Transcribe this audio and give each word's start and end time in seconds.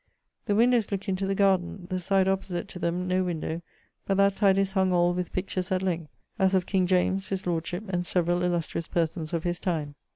The 0.47 0.55
windowes 0.55 0.91
looke 0.91 1.07
into 1.07 1.27
the 1.27 1.35
garden, 1.35 1.85
the 1.91 1.99
side 1.99 2.27
opposite 2.27 2.67
to 2.69 2.79
them 2.79 3.07
no 3.07 3.23
window, 3.23 3.61
but 4.07 4.17
that 4.17 4.35
side 4.35 4.57
is 4.57 4.71
hung 4.71 4.91
all 4.91 5.13
with 5.13 5.31
pictures 5.31 5.71
at 5.71 5.83
length, 5.83 6.09
as 6.39 6.55
of 6.55 6.65
King 6.65 6.87
James, 6.87 7.27
his 7.27 7.45
lordship, 7.45 7.87
and 7.87 8.03
severall 8.03 8.41
illustrious 8.41 8.87
persons 8.87 9.31
of 9.31 9.43
his 9.43 9.59
time. 9.59 9.93